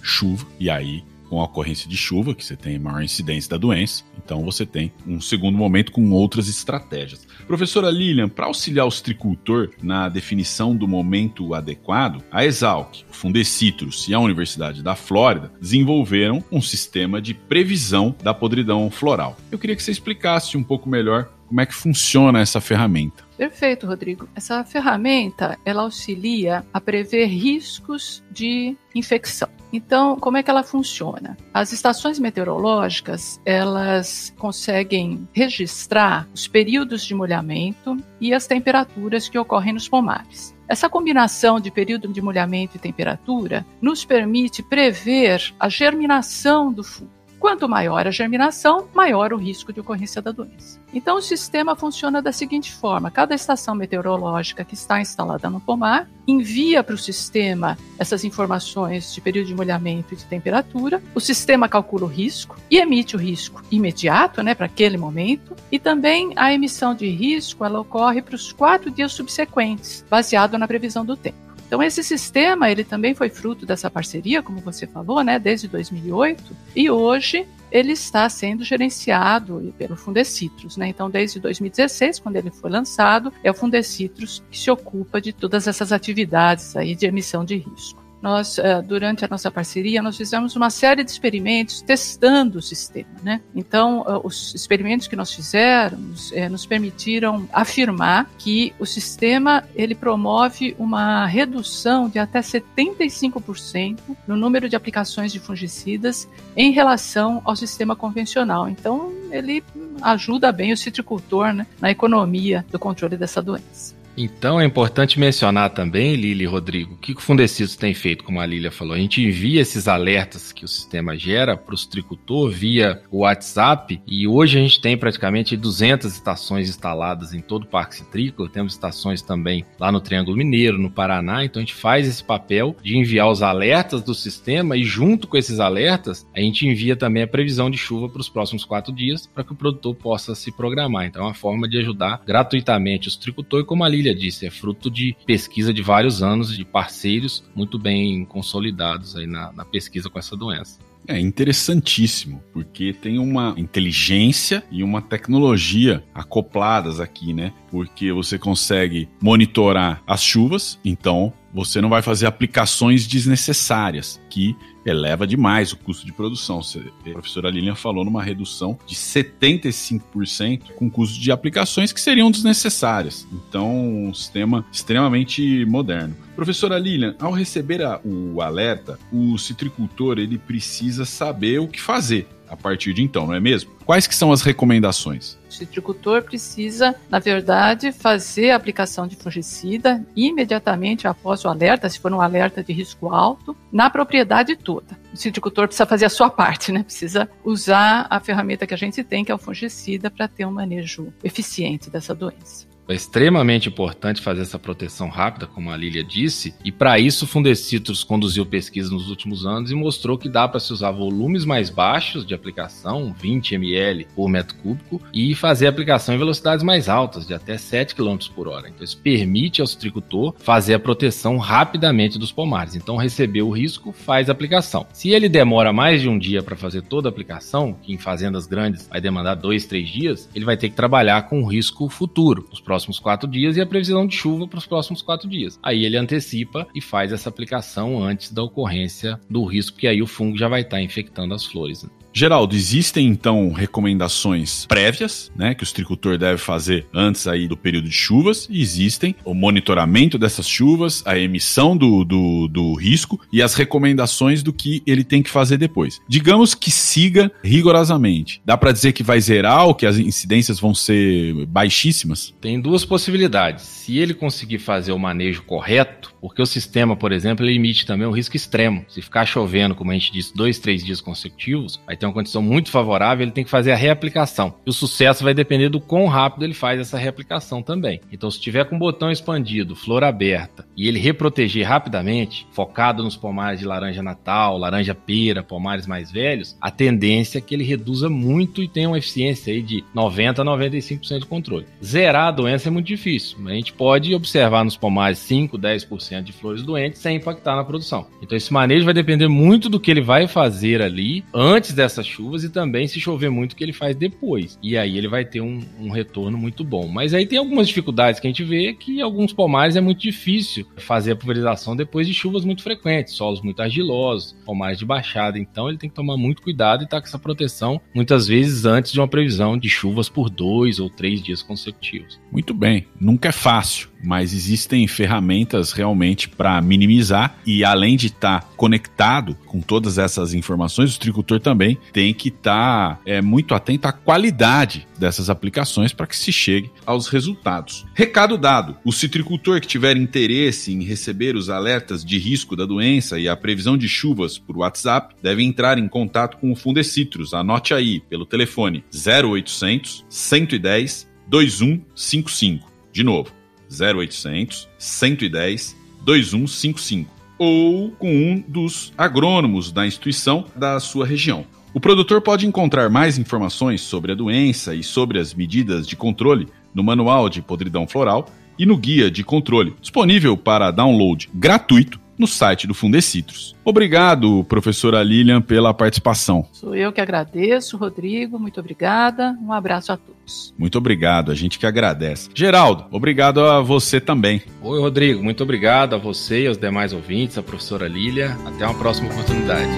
pré-chuva 0.00 0.46
e 0.58 0.68
aí 0.68 1.04
com 1.30 1.40
a 1.40 1.44
ocorrência 1.44 1.88
de 1.88 1.96
chuva, 1.96 2.34
que 2.34 2.44
você 2.44 2.56
tem 2.56 2.76
maior 2.76 3.02
incidência 3.02 3.50
da 3.50 3.56
doença, 3.56 4.02
então 4.18 4.44
você 4.44 4.66
tem 4.66 4.92
um 5.06 5.20
segundo 5.20 5.56
momento 5.56 5.92
com 5.92 6.10
outras 6.10 6.48
estratégias. 6.48 7.24
Professora 7.46 7.88
Lilian, 7.88 8.28
para 8.28 8.46
auxiliar 8.46 8.84
o 8.84 8.90
tricultor 8.90 9.70
na 9.80 10.08
definição 10.08 10.74
do 10.74 10.88
momento 10.88 11.54
adequado, 11.54 12.20
a 12.32 12.44
Exalc, 12.44 13.04
o 13.08 13.14
Fundecitrus 13.14 14.08
e 14.08 14.14
a 14.14 14.18
Universidade 14.18 14.82
da 14.82 14.96
Flórida 14.96 15.52
desenvolveram 15.60 16.42
um 16.50 16.60
sistema 16.60 17.22
de 17.22 17.32
previsão 17.32 18.12
da 18.24 18.34
podridão 18.34 18.90
floral. 18.90 19.36
Eu 19.52 19.58
queria 19.58 19.76
que 19.76 19.84
você 19.84 19.92
explicasse 19.92 20.56
um 20.56 20.64
pouco 20.64 20.88
melhor 20.88 21.30
como 21.46 21.60
é 21.60 21.66
que 21.66 21.74
funciona 21.74 22.40
essa 22.40 22.60
ferramenta. 22.60 23.24
Perfeito, 23.36 23.86
Rodrigo. 23.86 24.28
Essa 24.34 24.64
ferramenta, 24.64 25.58
ela 25.64 25.82
auxilia 25.82 26.64
a 26.72 26.80
prever 26.80 27.26
riscos 27.26 28.22
de 28.30 28.76
infecção. 28.94 29.48
Então, 29.72 30.16
como 30.16 30.36
é 30.36 30.42
que 30.42 30.50
ela 30.50 30.62
funciona? 30.62 31.36
As 31.54 31.72
estações 31.72 32.18
meteorológicas, 32.18 33.40
elas 33.44 34.34
conseguem 34.38 35.28
registrar 35.32 36.28
os 36.34 36.48
períodos 36.48 37.04
de 37.04 37.14
molhamento 37.14 37.96
e 38.20 38.34
as 38.34 38.46
temperaturas 38.46 39.28
que 39.28 39.38
ocorrem 39.38 39.74
nos 39.74 39.88
pomares. 39.88 40.54
Essa 40.68 40.88
combinação 40.88 41.58
de 41.58 41.70
período 41.70 42.08
de 42.08 42.22
molhamento 42.22 42.76
e 42.76 42.80
temperatura 42.80 43.66
nos 43.80 44.04
permite 44.04 44.62
prever 44.62 45.52
a 45.58 45.68
germinação 45.68 46.72
do 46.72 46.84
fungo. 46.84 47.19
Quanto 47.40 47.66
maior 47.66 48.06
a 48.06 48.10
germinação, 48.10 48.86
maior 48.94 49.32
o 49.32 49.38
risco 49.38 49.72
de 49.72 49.80
ocorrência 49.80 50.20
da 50.20 50.30
doença. 50.30 50.78
Então, 50.92 51.16
o 51.16 51.22
sistema 51.22 51.74
funciona 51.74 52.20
da 52.20 52.32
seguinte 52.32 52.70
forma: 52.70 53.10
cada 53.10 53.34
estação 53.34 53.74
meteorológica 53.74 54.62
que 54.62 54.74
está 54.74 55.00
instalada 55.00 55.48
no 55.48 55.58
pomar 55.58 56.06
envia 56.28 56.84
para 56.84 56.94
o 56.94 56.98
sistema 56.98 57.78
essas 57.98 58.24
informações 58.24 59.14
de 59.14 59.22
período 59.22 59.46
de 59.46 59.54
molhamento 59.54 60.12
e 60.12 60.18
de 60.18 60.26
temperatura. 60.26 61.02
O 61.14 61.20
sistema 61.20 61.66
calcula 61.66 62.04
o 62.04 62.08
risco 62.08 62.56
e 62.70 62.76
emite 62.76 63.16
o 63.16 63.18
risco 63.18 63.62
imediato, 63.70 64.42
né, 64.42 64.54
para 64.54 64.66
aquele 64.66 64.98
momento. 64.98 65.56
E 65.72 65.78
também 65.78 66.34
a 66.36 66.52
emissão 66.52 66.94
de 66.94 67.08
risco 67.08 67.64
ela 67.64 67.80
ocorre 67.80 68.20
para 68.20 68.34
os 68.34 68.52
quatro 68.52 68.90
dias 68.90 69.12
subsequentes, 69.12 70.04
baseado 70.10 70.58
na 70.58 70.68
previsão 70.68 71.06
do 71.06 71.16
tempo. 71.16 71.49
Então 71.70 71.80
esse 71.80 72.02
sistema 72.02 72.68
ele 72.68 72.82
também 72.82 73.14
foi 73.14 73.28
fruto 73.28 73.64
dessa 73.64 73.88
parceria, 73.88 74.42
como 74.42 74.58
você 74.58 74.88
falou, 74.88 75.22
né, 75.22 75.38
desde 75.38 75.68
2008, 75.68 76.56
e 76.74 76.90
hoje 76.90 77.46
ele 77.70 77.92
está 77.92 78.28
sendo 78.28 78.64
gerenciado 78.64 79.72
pelo 79.78 79.94
Fundecitrus, 79.96 80.76
né? 80.76 80.88
Então, 80.88 81.08
desde 81.08 81.38
2016, 81.38 82.18
quando 82.18 82.34
ele 82.34 82.50
foi 82.50 82.68
lançado, 82.68 83.32
é 83.44 83.50
o 83.52 83.54
Fundecitrus 83.54 84.42
que 84.50 84.58
se 84.58 84.68
ocupa 84.68 85.20
de 85.20 85.32
todas 85.32 85.68
essas 85.68 85.92
atividades 85.92 86.74
aí 86.74 86.96
de 86.96 87.06
emissão 87.06 87.44
de 87.44 87.58
risco 87.58 88.00
nós, 88.22 88.58
eh, 88.58 88.82
durante 88.82 89.24
a 89.24 89.28
nossa 89.28 89.50
parceria, 89.50 90.02
nós 90.02 90.16
fizemos 90.16 90.54
uma 90.56 90.70
série 90.70 91.02
de 91.02 91.10
experimentos 91.10 91.80
testando 91.80 92.58
o 92.58 92.62
sistema. 92.62 93.08
Né? 93.22 93.40
Então, 93.54 94.04
eh, 94.06 94.20
os 94.22 94.54
experimentos 94.54 95.06
que 95.06 95.16
nós 95.16 95.32
fizemos 95.32 96.30
eh, 96.32 96.48
nos 96.48 96.66
permitiram 96.66 97.48
afirmar 97.52 98.30
que 98.38 98.74
o 98.78 98.86
sistema 98.86 99.64
ele 99.74 99.94
promove 99.94 100.74
uma 100.78 101.26
redução 101.26 102.08
de 102.08 102.18
até 102.18 102.40
75% 102.40 103.98
no 104.26 104.36
número 104.36 104.68
de 104.68 104.76
aplicações 104.76 105.32
de 105.32 105.40
fungicidas 105.40 106.28
em 106.56 106.72
relação 106.72 107.40
ao 107.44 107.56
sistema 107.56 107.96
convencional. 107.96 108.68
Então, 108.68 109.12
ele 109.30 109.62
ajuda 110.02 110.52
bem 110.52 110.72
o 110.72 110.76
citricultor 110.76 111.52
né, 111.52 111.66
na 111.80 111.90
economia 111.90 112.64
do 112.70 112.78
controle 112.78 113.16
dessa 113.16 113.40
doença. 113.40 113.99
Então 114.22 114.60
é 114.60 114.66
importante 114.66 115.18
mencionar 115.18 115.70
também, 115.70 116.14
Lili 116.14 116.44
e 116.44 116.46
Rodrigo, 116.46 116.92
o 116.92 116.96
que 116.98 117.12
o 117.12 117.20
Fundecitos 117.20 117.74
tem 117.74 117.94
feito, 117.94 118.22
como 118.22 118.38
a 118.38 118.44
Lília 118.44 118.70
falou. 118.70 118.92
A 118.92 118.98
gente 118.98 119.22
envia 119.22 119.62
esses 119.62 119.88
alertas 119.88 120.52
que 120.52 120.62
o 120.62 120.68
sistema 120.68 121.16
gera 121.16 121.56
para 121.56 121.74
os 121.74 121.86
tricultor 121.86 122.50
via 122.50 123.00
o 123.10 123.20
WhatsApp 123.20 123.98
e 124.06 124.28
hoje 124.28 124.58
a 124.58 124.62
gente 124.62 124.78
tem 124.78 124.94
praticamente 124.94 125.56
200 125.56 126.12
estações 126.12 126.68
instaladas 126.68 127.32
em 127.32 127.40
todo 127.40 127.62
o 127.62 127.66
Parque 127.66 127.96
Citrícola. 127.96 128.50
Temos 128.50 128.74
estações 128.74 129.22
também 129.22 129.64
lá 129.78 129.90
no 129.90 130.02
Triângulo 130.02 130.36
Mineiro, 130.36 130.76
no 130.76 130.90
Paraná. 130.90 131.42
Então 131.42 131.58
a 131.58 131.64
gente 131.64 131.74
faz 131.74 132.06
esse 132.06 132.22
papel 132.22 132.76
de 132.82 132.98
enviar 132.98 133.30
os 133.30 133.40
alertas 133.40 134.02
do 134.02 134.14
sistema 134.14 134.76
e 134.76 134.84
junto 134.84 135.26
com 135.26 135.38
esses 135.38 135.60
alertas 135.60 136.26
a 136.36 136.40
gente 136.40 136.66
envia 136.66 136.94
também 136.94 137.22
a 137.22 137.26
previsão 137.26 137.70
de 137.70 137.78
chuva 137.78 138.06
para 138.06 138.20
os 138.20 138.28
próximos 138.28 138.66
quatro 138.66 138.92
dias 138.92 139.26
para 139.26 139.44
que 139.44 139.52
o 139.52 139.56
produtor 139.56 139.94
possa 139.94 140.34
se 140.34 140.52
programar. 140.52 141.06
Então 141.06 141.22
é 141.22 141.28
uma 141.28 141.34
forma 141.34 141.66
de 141.66 141.78
ajudar 141.78 142.20
gratuitamente 142.26 143.08
os 143.08 143.16
tricultores, 143.16 143.66
como 143.66 143.82
a 143.82 143.88
Lília 143.88 144.09
Disse, 144.14 144.46
é 144.46 144.50
fruto 144.50 144.90
de 144.90 145.16
pesquisa 145.26 145.72
de 145.72 145.82
vários 145.82 146.22
anos, 146.22 146.56
de 146.56 146.64
parceiros 146.64 147.44
muito 147.54 147.78
bem 147.78 148.24
consolidados 148.24 149.16
aí 149.16 149.26
na, 149.26 149.52
na 149.52 149.64
pesquisa 149.64 150.08
com 150.08 150.18
essa 150.18 150.36
doença. 150.36 150.78
É 151.08 151.18
interessantíssimo, 151.18 152.42
porque 152.52 152.92
tem 152.92 153.18
uma 153.18 153.54
inteligência 153.56 154.62
e 154.70 154.82
uma 154.82 155.00
tecnologia 155.00 156.04
acopladas 156.14 157.00
aqui, 157.00 157.32
né? 157.32 157.52
Porque 157.70 158.12
você 158.12 158.38
consegue 158.38 159.08
monitorar 159.20 160.02
as 160.06 160.22
chuvas, 160.22 160.78
então 160.84 161.32
você 161.52 161.80
não 161.80 161.88
vai 161.88 162.02
fazer 162.02 162.26
aplicações 162.26 163.06
desnecessárias, 163.06 164.20
que 164.30 164.56
eleva 164.84 165.26
demais 165.26 165.72
o 165.72 165.76
custo 165.76 166.06
de 166.06 166.12
produção. 166.12 166.60
A 166.60 167.10
professora 167.10 167.50
Lilian 167.50 167.74
falou 167.74 168.04
numa 168.04 168.22
redução 168.22 168.78
de 168.86 168.94
75% 168.94 170.72
com 170.76 170.90
custos 170.90 171.18
de 171.18 171.30
aplicações 171.30 171.92
que 171.92 172.00
seriam 172.00 172.30
desnecessárias. 172.30 173.26
Então, 173.32 174.06
um 174.06 174.14
sistema 174.14 174.64
extremamente 174.72 175.64
moderno. 175.66 176.16
Professora 176.34 176.78
Lilian, 176.78 177.14
ao 177.20 177.32
receber 177.32 177.82
a, 177.82 178.00
o 178.04 178.40
alerta, 178.40 178.98
o 179.12 179.36
citricultor 179.36 180.18
ele 180.18 180.38
precisa 180.38 181.04
saber 181.04 181.58
o 181.58 181.68
que 181.68 181.80
fazer 181.80 182.26
a 182.50 182.56
partir 182.56 182.92
de 182.92 183.02
então, 183.02 183.28
não 183.28 183.34
é 183.34 183.40
mesmo? 183.40 183.70
Quais 183.86 184.06
que 184.06 184.14
são 184.14 184.32
as 184.32 184.42
recomendações? 184.42 185.38
O 185.48 185.52
citricultor 185.52 186.22
precisa, 186.22 186.94
na 187.08 187.20
verdade, 187.20 187.92
fazer 187.92 188.50
a 188.50 188.56
aplicação 188.56 189.06
de 189.06 189.14
fungicida 189.14 190.04
imediatamente 190.16 191.06
após 191.06 191.44
o 191.44 191.48
alerta, 191.48 191.88
se 191.88 192.00
for 192.00 192.12
um 192.12 192.20
alerta 192.20 192.62
de 192.62 192.72
risco 192.72 193.14
alto, 193.14 193.56
na 193.72 193.88
propriedade 193.88 194.56
toda. 194.56 194.98
O 195.12 195.16
citricultor 195.16 195.66
precisa 195.68 195.86
fazer 195.86 196.06
a 196.06 196.10
sua 196.10 196.28
parte, 196.28 196.72
né? 196.72 196.82
Precisa 196.82 197.28
usar 197.44 198.06
a 198.10 198.18
ferramenta 198.20 198.66
que 198.66 198.74
a 198.74 198.76
gente 198.78 199.02
tem, 199.04 199.24
que 199.24 199.30
é 199.30 199.34
o 199.34 199.38
fungicida, 199.38 200.10
para 200.10 200.26
ter 200.26 200.44
um 200.44 200.52
manejo 200.52 201.12
eficiente 201.22 201.88
dessa 201.88 202.14
doença. 202.14 202.69
É 202.90 202.94
extremamente 202.94 203.68
importante 203.68 204.20
fazer 204.20 204.42
essa 204.42 204.58
proteção 204.58 205.08
rápida, 205.08 205.46
como 205.46 205.70
a 205.70 205.76
Lília 205.76 206.02
disse, 206.02 206.52
e 206.64 206.72
para 206.72 206.98
isso 206.98 207.24
o 207.24 207.28
Fundecitrus 207.28 208.02
conduziu 208.02 208.44
pesquisa 208.44 208.92
nos 208.92 209.08
últimos 209.08 209.46
anos 209.46 209.70
e 209.70 209.76
mostrou 209.76 210.18
que 210.18 210.28
dá 210.28 210.48
para 210.48 210.58
se 210.58 210.72
usar 210.72 210.90
volumes 210.90 211.44
mais 211.44 211.70
baixos 211.70 212.26
de 212.26 212.34
aplicação, 212.34 213.14
20 213.16 213.54
ml 213.54 214.08
por 214.12 214.28
metro 214.28 214.56
cúbico, 214.56 215.00
e 215.14 215.36
fazer 215.36 215.68
a 215.68 215.70
aplicação 215.70 216.16
em 216.16 216.18
velocidades 216.18 216.64
mais 216.64 216.88
altas, 216.88 217.28
de 217.28 217.32
até 217.32 217.56
7 217.56 217.94
km 217.94 218.18
por 218.34 218.48
hora. 218.48 218.68
Então 218.68 218.82
isso 218.82 218.98
permite 218.98 219.60
ao 219.60 219.68
citricultor 219.68 220.34
fazer 220.40 220.74
a 220.74 220.80
proteção 220.80 221.36
rapidamente 221.36 222.18
dos 222.18 222.32
pomares. 222.32 222.74
Então 222.74 222.96
recebeu 222.96 223.46
o 223.46 223.52
risco, 223.52 223.92
faz 223.92 224.28
a 224.28 224.32
aplicação. 224.32 224.84
Se 224.92 225.10
ele 225.10 225.28
demora 225.28 225.72
mais 225.72 226.02
de 226.02 226.08
um 226.08 226.18
dia 226.18 226.42
para 226.42 226.56
fazer 226.56 226.82
toda 226.82 227.08
a 227.08 227.10
aplicação, 227.10 227.72
que 227.72 227.92
em 227.92 227.98
fazendas 227.98 228.48
grandes 228.48 228.88
vai 228.88 229.00
demandar 229.00 229.36
dois, 229.36 229.64
três 229.64 229.88
dias, 229.88 230.28
ele 230.34 230.44
vai 230.44 230.56
ter 230.56 230.70
que 230.70 230.74
trabalhar 230.74 231.22
com 231.28 231.40
o 231.40 231.46
risco 231.46 231.88
futuro, 231.88 232.48
os 232.50 232.60
próximos 232.60 232.79
próximos 232.80 232.98
quatro 232.98 233.28
dias 233.28 233.56
e 233.56 233.60
a 233.60 233.66
previsão 233.66 234.06
de 234.06 234.16
chuva 234.16 234.48
para 234.48 234.58
os 234.58 234.66
próximos 234.66 235.02
quatro 235.02 235.28
dias. 235.28 235.58
Aí 235.62 235.84
ele 235.84 235.98
antecipa 235.98 236.66
e 236.74 236.80
faz 236.80 237.12
essa 237.12 237.28
aplicação 237.28 238.02
antes 238.02 238.32
da 238.32 238.42
ocorrência 238.42 239.20
do 239.28 239.44
risco, 239.44 239.72
porque 239.72 239.86
aí 239.86 240.00
o 240.00 240.06
fungo 240.06 240.38
já 240.38 240.48
vai 240.48 240.62
estar 240.62 240.80
infectando 240.80 241.34
as 241.34 241.44
flores. 241.44 241.82
Né? 241.84 241.90
Geraldo, 242.12 242.56
existem 242.56 243.06
então 243.06 243.52
recomendações 243.52 244.66
prévias, 244.66 245.30
né, 245.36 245.54
que 245.54 245.62
o 245.62 245.66
tricultor 245.66 246.18
deve 246.18 246.38
fazer 246.38 246.86
antes 246.92 247.26
aí 247.26 247.46
do 247.46 247.56
período 247.56 247.88
de 247.88 247.94
chuvas, 247.94 248.48
e 248.50 248.60
existem 248.60 249.14
o 249.24 249.32
monitoramento 249.32 250.18
dessas 250.18 250.48
chuvas, 250.48 251.02
a 251.06 251.18
emissão 251.18 251.76
do, 251.76 252.04
do, 252.04 252.48
do 252.48 252.74
risco 252.74 253.20
e 253.32 253.42
as 253.42 253.54
recomendações 253.54 254.42
do 254.42 254.52
que 254.52 254.82
ele 254.86 255.04
tem 255.04 255.22
que 255.22 255.30
fazer 255.30 255.56
depois. 255.56 256.00
Digamos 256.08 256.54
que 256.54 256.70
siga 256.70 257.30
rigorosamente. 257.42 258.42
Dá 258.44 258.56
para 258.56 258.72
dizer 258.72 258.92
que 258.92 259.02
vai 259.02 259.20
zerar 259.20 259.66
ou 259.66 259.74
que 259.74 259.86
as 259.86 259.98
incidências 259.98 260.58
vão 260.58 260.74
ser 260.74 261.46
baixíssimas? 261.46 262.34
Tem 262.40 262.60
duas 262.60 262.84
possibilidades. 262.84 263.64
Se 263.64 263.98
ele 263.98 264.14
conseguir 264.14 264.58
fazer 264.58 264.92
o 264.92 264.98
manejo 264.98 265.42
correto, 265.42 266.12
porque 266.20 266.42
o 266.42 266.46
sistema, 266.46 266.96
por 266.96 267.12
exemplo, 267.12 267.44
ele 267.44 267.56
emite 267.56 267.86
também 267.86 268.06
um 268.06 268.12
risco 268.12 268.36
extremo. 268.36 268.84
Se 268.88 269.00
ficar 269.00 269.24
chovendo, 269.26 269.74
como 269.74 269.90
a 269.90 269.94
gente 269.94 270.12
disse, 270.12 270.34
dois, 270.34 270.58
três 270.58 270.84
dias 270.84 271.00
consecutivos, 271.00 271.80
vai 271.86 271.96
ter 272.00 272.06
uma 272.06 272.12
condição 272.12 272.42
muito 272.42 272.70
favorável, 272.70 273.22
ele 273.22 273.30
tem 273.30 273.44
que 273.44 273.50
fazer 273.50 273.72
a 273.72 273.76
reaplicação. 273.76 274.54
E 274.66 274.70
o 274.70 274.72
sucesso 274.72 275.22
vai 275.22 275.34
depender 275.34 275.68
do 275.68 275.80
quão 275.80 276.06
rápido 276.06 276.44
ele 276.44 276.54
faz 276.54 276.80
essa 276.80 276.98
reaplicação 276.98 277.62
também. 277.62 278.00
Então, 278.10 278.30
se 278.30 278.40
tiver 278.40 278.64
com 278.64 278.76
o 278.76 278.78
botão 278.78 279.10
expandido, 279.10 279.76
flor 279.76 280.02
aberta, 280.02 280.66
e 280.76 280.88
ele 280.88 280.98
reproteger 280.98 281.68
rapidamente, 281.68 282.46
focado 282.52 283.02
nos 283.02 283.16
pomares 283.16 283.60
de 283.60 283.66
laranja 283.66 284.02
natal, 284.02 284.56
laranja 284.56 284.94
pera, 284.94 285.42
pomares 285.42 285.86
mais 285.86 286.10
velhos, 286.10 286.56
a 286.60 286.70
tendência 286.70 287.38
é 287.38 287.40
que 287.40 287.54
ele 287.54 287.64
reduza 287.64 288.08
muito 288.08 288.62
e 288.62 288.68
tenha 288.68 288.88
uma 288.88 288.98
eficiência 288.98 289.52
aí 289.52 289.62
de 289.62 289.84
90 289.94 290.40
a 290.40 290.44
95% 290.44 291.18
de 291.18 291.26
controle. 291.26 291.66
Zerar 291.84 292.28
a 292.28 292.30
doença 292.30 292.68
é 292.68 292.70
muito 292.70 292.86
difícil, 292.86 293.36
mas 293.40 293.52
a 293.52 293.56
gente 293.56 293.72
pode 293.74 294.14
observar 294.14 294.64
nos 294.64 294.76
pomares 294.76 295.18
5, 295.18 295.58
10% 295.58 296.22
de 296.22 296.32
flores 296.32 296.62
doentes 296.62 297.00
sem 297.00 297.16
impactar 297.16 297.56
na 297.56 297.64
produção. 297.64 298.06
Então, 298.22 298.36
esse 298.36 298.52
manejo 298.52 298.84
vai 298.84 298.94
depender 298.94 299.28
muito 299.28 299.68
do 299.68 299.78
que 299.78 299.90
ele 299.90 300.00
vai 300.00 300.26
fazer 300.26 300.80
ali 300.80 301.24
antes 301.34 301.72
dessa 301.72 301.89
dessas 301.90 302.06
chuvas 302.06 302.44
e 302.44 302.48
também 302.48 302.86
se 302.86 303.00
chover 303.00 303.30
muito 303.30 303.56
que 303.56 303.64
ele 303.64 303.72
faz 303.72 303.96
depois. 303.96 304.58
E 304.62 304.76
aí 304.76 304.96
ele 304.96 305.08
vai 305.08 305.24
ter 305.24 305.40
um, 305.40 305.60
um 305.78 305.90
retorno 305.90 306.38
muito 306.38 306.64
bom. 306.64 306.88
Mas 306.88 307.12
aí 307.12 307.26
tem 307.26 307.38
algumas 307.38 307.68
dificuldades 307.68 308.20
que 308.20 308.26
a 308.26 308.30
gente 308.30 308.44
vê 308.44 308.72
que 308.72 309.00
alguns 309.00 309.32
pomares 309.32 309.76
é 309.76 309.80
muito 309.80 310.00
difícil 310.00 310.66
fazer 310.76 311.12
a 311.12 311.16
pulverização 311.16 311.74
depois 311.74 312.06
de 312.06 312.14
chuvas 312.14 312.44
muito 312.44 312.62
frequentes, 312.62 313.14
solos 313.14 313.42
muito 313.42 313.60
argilosos, 313.60 314.36
pomares 314.44 314.78
de 314.78 314.86
baixada. 314.86 315.38
Então 315.38 315.68
ele 315.68 315.78
tem 315.78 315.90
que 315.90 315.96
tomar 315.96 316.16
muito 316.16 316.42
cuidado 316.42 316.82
e 316.82 316.84
estar 316.84 316.96
tá 316.96 317.00
com 317.00 317.08
essa 317.08 317.18
proteção 317.18 317.80
muitas 317.94 318.26
vezes 318.26 318.64
antes 318.64 318.92
de 318.92 319.00
uma 319.00 319.08
previsão 319.08 319.58
de 319.58 319.68
chuvas 319.68 320.08
por 320.08 320.30
dois 320.30 320.78
ou 320.78 320.88
três 320.88 321.22
dias 321.22 321.42
consecutivos. 321.42 322.20
Muito 322.30 322.54
bem, 322.54 322.86
nunca 323.00 323.28
é 323.28 323.32
fácil 323.32 323.90
mas 324.02 324.32
existem 324.32 324.86
ferramentas 324.86 325.72
realmente 325.72 326.28
para 326.28 326.60
minimizar 326.60 327.36
e 327.46 327.64
além 327.64 327.96
de 327.96 328.06
estar 328.06 328.40
tá 328.40 328.46
conectado 328.56 329.36
com 329.46 329.60
todas 329.60 329.98
essas 329.98 330.34
informações, 330.34 330.96
o 330.96 331.00
tricultor 331.00 331.40
também 331.40 331.78
tem 331.92 332.14
que 332.14 332.28
estar 332.28 332.96
tá, 332.96 333.00
é, 333.04 333.20
muito 333.20 333.54
atento 333.54 333.86
à 333.86 333.92
qualidade 333.92 334.86
dessas 334.98 335.30
aplicações 335.30 335.92
para 335.92 336.06
que 336.06 336.16
se 336.16 336.32
chegue 336.32 336.70
aos 336.86 337.08
resultados. 337.08 337.86
Recado 337.94 338.36
dado: 338.36 338.76
o 338.84 338.92
citricultor 338.92 339.60
que 339.60 339.66
tiver 339.66 339.96
interesse 339.96 340.72
em 340.72 340.82
receber 340.82 341.36
os 341.36 341.50
alertas 341.50 342.04
de 342.04 342.18
risco 342.18 342.56
da 342.56 342.66
doença 342.66 343.18
e 343.18 343.28
a 343.28 343.36
previsão 343.36 343.76
de 343.76 343.88
chuvas 343.88 344.38
por 344.38 344.58
WhatsApp 344.58 345.14
deve 345.22 345.42
entrar 345.42 345.78
em 345.78 345.88
contato 345.88 346.36
com 346.38 346.52
o 346.52 346.56
Fundecitrus. 346.56 347.34
Anote 347.34 347.74
aí 347.74 348.00
pelo 348.00 348.26
telefone 348.26 348.84
0800 348.94 350.04
110 350.08 351.08
2155. 351.28 352.70
De 352.92 353.02
novo, 353.02 353.32
0800 353.70 354.68
110 354.78 355.76
2155 356.04 357.20
ou 357.40 357.90
com 357.92 358.12
um 358.12 358.44
dos 358.46 358.92
agrônomos 358.98 359.72
da 359.72 359.86
instituição 359.86 360.44
da 360.54 360.78
sua 360.78 361.06
região. 361.06 361.46
O 361.72 361.80
produtor 361.80 362.20
pode 362.20 362.46
encontrar 362.46 362.90
mais 362.90 363.16
informações 363.18 363.80
sobre 363.80 364.12
a 364.12 364.14
doença 364.14 364.74
e 364.74 364.82
sobre 364.82 365.18
as 365.18 365.32
medidas 365.34 365.86
de 365.86 365.94
controle 365.94 366.48
no 366.74 366.82
Manual 366.82 367.28
de 367.28 367.40
Podridão 367.40 367.86
Floral 367.86 368.26
e 368.58 368.66
no 368.66 368.76
Guia 368.76 369.10
de 369.10 369.22
Controle, 369.22 369.74
disponível 369.80 370.36
para 370.36 370.70
download 370.70 371.30
gratuito 371.32 372.00
no 372.18 372.26
site 372.26 372.66
do 372.66 372.74
Fundecitrus. 372.74 373.56
Obrigado, 373.64 374.44
professora 374.44 375.02
Lilian, 375.02 375.40
pela 375.40 375.72
participação. 375.72 376.46
Sou 376.52 376.74
eu 376.74 376.92
que 376.92 377.00
agradeço, 377.00 377.78
Rodrigo, 377.78 378.38
muito 378.38 378.60
obrigada. 378.60 379.34
Um 379.42 379.50
abraço 379.50 379.90
a 379.90 379.96
todos. 379.96 380.52
Muito 380.58 380.76
obrigado, 380.76 381.30
a 381.30 381.34
gente 381.34 381.58
que 381.58 381.64
agradece. 381.64 382.28
Geraldo, 382.34 382.84
obrigado 382.90 383.40
a 383.40 383.62
você 383.62 383.98
também. 383.98 384.42
Oi, 384.60 384.80
Rodrigo, 384.80 385.22
muito 385.22 385.42
obrigado 385.42 385.94
a 385.94 385.98
você 385.98 386.42
e 386.42 386.46
aos 386.46 386.58
demais 386.58 386.92
ouvintes, 386.92 387.38
a 387.38 387.42
professora 387.42 387.88
Lilian. 387.88 388.36
Até 388.44 388.66
uma 388.66 388.74
próxima 388.74 389.08
oportunidade. 389.08 389.70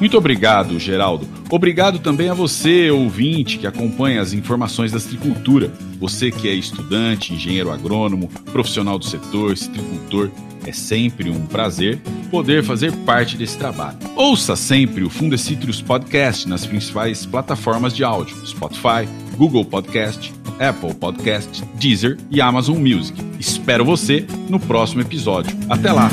Muito 0.00 0.16
obrigado, 0.16 0.78
Geraldo. 0.80 1.28
Obrigado 1.50 1.98
também 1.98 2.30
a 2.30 2.34
você, 2.34 2.90
ouvinte, 2.90 3.58
que 3.58 3.66
acompanha 3.66 4.22
as 4.22 4.32
informações 4.32 4.90
da 4.90 4.98
citricultura. 4.98 5.70
Você 6.00 6.30
que 6.30 6.48
é 6.48 6.54
estudante, 6.54 7.34
engenheiro 7.34 7.70
agrônomo, 7.70 8.28
profissional 8.50 8.98
do 8.98 9.04
setor, 9.04 9.56
citricultor. 9.56 10.30
É 10.66 10.72
sempre 10.72 11.30
um 11.30 11.46
prazer 11.46 12.00
poder 12.30 12.62
fazer 12.62 12.92
parte 13.04 13.36
desse 13.36 13.58
trabalho. 13.58 13.98
Ouça 14.14 14.56
sempre 14.56 15.04
o 15.04 15.10
Fundecitrus 15.10 15.80
Podcast 15.82 16.48
nas 16.48 16.66
principais 16.66 17.26
plataformas 17.26 17.94
de 17.94 18.04
áudio: 18.04 18.36
Spotify, 18.46 19.08
Google 19.36 19.64
Podcast, 19.64 20.32
Apple 20.58 20.94
Podcast, 20.94 21.64
Deezer 21.74 22.18
e 22.30 22.40
Amazon 22.40 22.78
Music. 22.78 23.18
Espero 23.38 23.84
você 23.84 24.26
no 24.48 24.60
próximo 24.60 25.00
episódio. 25.00 25.56
Até 25.68 25.92
lá! 25.92 26.10